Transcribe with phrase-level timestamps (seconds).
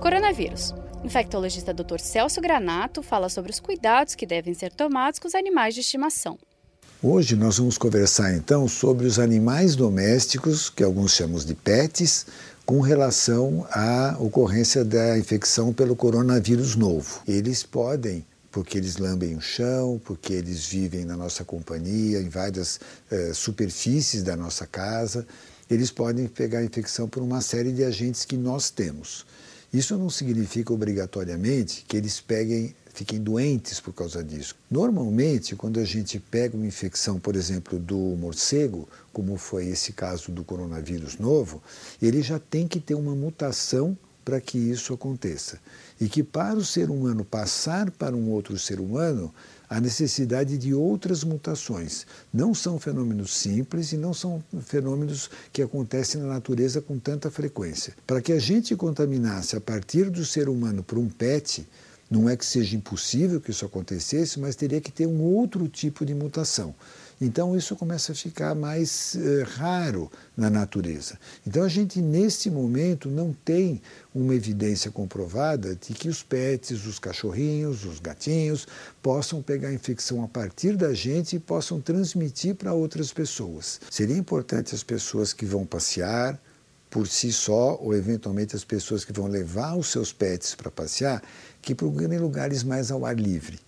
[0.00, 0.74] Coronavírus.
[1.04, 2.00] Infectologista Dr.
[2.00, 6.38] Celso Granato fala sobre os cuidados que devem ser tomados com os animais de estimação.
[7.02, 12.26] Hoje nós vamos conversar então sobre os animais domésticos, que alguns chamamos de pets,
[12.64, 17.20] com relação à ocorrência da infecção pelo coronavírus novo.
[17.28, 22.80] Eles podem porque eles lambem o chão, porque eles vivem na nossa companhia, em várias
[23.10, 25.24] eh, superfícies da nossa casa,
[25.70, 29.24] eles podem pegar a infecção por uma série de agentes que nós temos.
[29.72, 34.56] Isso não significa obrigatoriamente que eles peguem, fiquem doentes por causa disso.
[34.68, 40.32] Normalmente, quando a gente pega uma infecção, por exemplo, do morcego, como foi esse caso
[40.32, 41.62] do coronavírus novo,
[42.02, 45.58] ele já tem que ter uma mutação para que isso aconteça.
[46.00, 49.32] E que para o ser humano passar para um outro ser humano,
[49.68, 52.06] há necessidade de outras mutações.
[52.32, 57.94] Não são fenômenos simples e não são fenômenos que acontecem na natureza com tanta frequência.
[58.06, 61.66] Para que a gente contaminasse a partir do ser humano para um pet,
[62.10, 66.04] não é que seja impossível que isso acontecesse, mas teria que ter um outro tipo
[66.04, 66.74] de mutação.
[67.20, 71.18] Então isso começa a ficar mais eh, raro na natureza.
[71.46, 73.82] Então a gente, nesse momento, não tem
[74.14, 78.66] uma evidência comprovada de que os pets, os cachorrinhos, os gatinhos,
[79.02, 83.78] possam pegar infecção a partir da gente e possam transmitir para outras pessoas.
[83.90, 86.40] Seria importante as pessoas que vão passear,
[86.88, 91.22] por si só, ou eventualmente as pessoas que vão levar os seus pets para passear,
[91.60, 93.60] que procurem lugares mais ao ar livre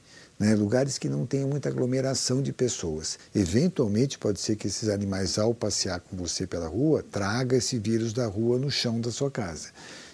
[0.43, 3.17] né, lugares que não tenham muita aglomeração de pessoas.
[3.33, 8.13] Eventualmente, pode ser que esses animais, ao passear com você pela rua, traga esse vírus
[8.13, 9.69] da rua no chão da sua casa.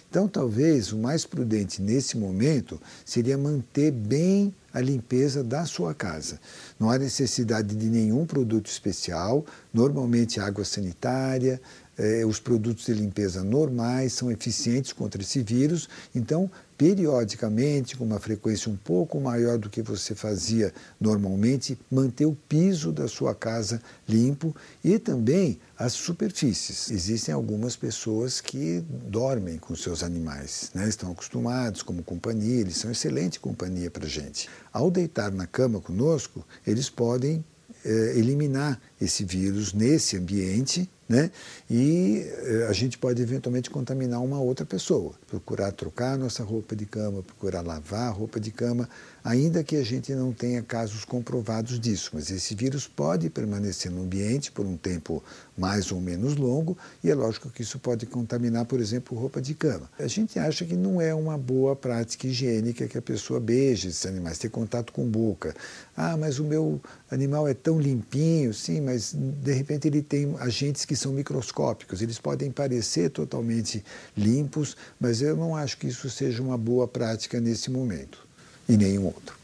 [0.07, 6.39] Então, talvez o mais prudente nesse momento seria manter bem a limpeza da sua casa.
[6.79, 11.61] Não há necessidade de nenhum produto especial, normalmente água sanitária,
[11.99, 18.21] eh, os produtos de limpeza normais são eficientes contra esse vírus, então, periodicamente, com uma
[18.21, 23.81] frequência um pouco maior do que você fazia normalmente, manter o piso da sua casa
[24.07, 26.89] limpo e também as superfícies.
[26.89, 30.87] Existem algumas pessoas que dormem com seus animais, né?
[30.87, 34.49] estão acostumados como companhia, eles são excelente companhia para gente.
[34.71, 37.43] Ao deitar na cama conosco, eles podem
[37.83, 41.31] eh, eliminar esse vírus nesse ambiente né?
[41.67, 45.13] E eh, a gente pode eventualmente contaminar uma outra pessoa.
[45.27, 48.87] Procurar trocar nossa roupa de cama, procurar lavar a roupa de cama,
[49.23, 52.11] ainda que a gente não tenha casos comprovados disso.
[52.13, 55.23] Mas esse vírus pode permanecer no ambiente por um tempo
[55.57, 59.53] mais ou menos longo e é lógico que isso pode contaminar, por exemplo, roupa de
[59.55, 59.89] cama.
[59.97, 64.05] A gente acha que não é uma boa prática higiênica que a pessoa beije esses
[64.05, 65.55] animais, ter contato com boca.
[65.97, 66.79] Ah, mas o meu
[67.11, 72.19] animal é tão limpinho, sim, mas de repente ele tem agentes que são microscópicos, eles
[72.19, 73.83] podem parecer totalmente
[74.15, 78.27] limpos, mas eu não acho que isso seja uma boa prática nesse momento
[78.67, 79.37] e nenhum outro.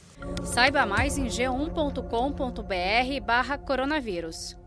[0.43, 4.57] Saiba mais em g1.com.br/barra coronavírus.